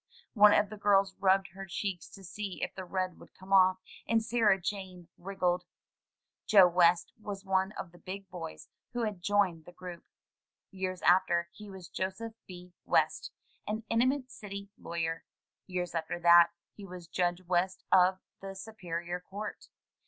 One 0.33 0.51
of 0.53 0.71
the 0.71 0.77
girls 0.77 1.13
rubbed 1.19 1.49
her 1.49 1.67
cheeks 1.67 2.09
to 2.13 2.23
see 2.23 2.63
if 2.63 2.73
the 2.73 2.85
red 2.85 3.19
would 3.19 3.35
come 3.35 3.53
off, 3.53 3.77
and 4.07 4.25
Sarah 4.25 4.59
Jane 4.59 5.09
wriggled. 5.15 5.63
Joe 6.47 6.67
West 6.67 7.13
was 7.21 7.45
one 7.45 7.71
of 7.73 7.91
the 7.91 7.99
big 7.99 8.27
boys 8.27 8.67
who 8.93 9.03
had 9.03 9.21
joined 9.21 9.65
the 9.65 9.71
group. 9.71 10.03
Years 10.71 11.03
after, 11.03 11.49
he 11.53 11.69
was 11.69 11.87
Joseph 11.87 12.33
B. 12.47 12.73
West, 12.83 13.31
an 13.67 13.83
eminent 13.91 14.31
city 14.31 14.71
lawyer. 14.75 15.23
Years 15.67 15.93
after 15.93 16.19
that, 16.21 16.47
he 16.73 16.83
was 16.83 17.07
Judge 17.07 17.43
West 17.43 17.83
of 17.91 18.17
the 18.41 18.55
Superior 18.55 19.19
Court. 19.19 19.67